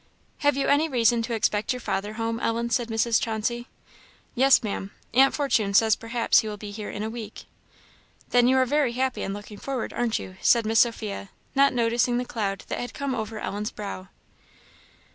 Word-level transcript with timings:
"Have 0.39 0.57
you 0.57 0.65
any 0.67 0.89
reason 0.89 1.21
to 1.21 1.35
expect 1.35 1.71
your 1.73 1.79
father 1.79 2.13
home, 2.13 2.39
Ellen?" 2.39 2.71
said 2.71 2.87
Mrs. 2.87 3.21
Chauncey. 3.21 3.67
"Yes, 4.33 4.63
Ma'am; 4.63 4.89
aunt 5.13 5.35
Fortune 5.35 5.75
says 5.75 5.95
perhaps 5.95 6.39
he 6.39 6.47
will 6.47 6.57
be 6.57 6.71
here 6.71 6.89
in 6.89 7.03
a 7.03 7.09
week." 7.11 7.43
"Then 8.29 8.47
you 8.47 8.57
are 8.57 8.65
very 8.65 8.93
happy 8.93 9.21
in 9.21 9.31
looking 9.31 9.59
forward, 9.59 9.93
aren't 9.93 10.17
you?" 10.17 10.37
said 10.41 10.65
Miss 10.65 10.79
Sophia, 10.79 11.29
not 11.53 11.71
noticing 11.71 12.17
the 12.17 12.25
cloud 12.25 12.63
that 12.67 12.79
had 12.79 12.95
come 12.95 13.13
over 13.13 13.37
Ellen's 13.37 13.69
brow. 13.69 14.07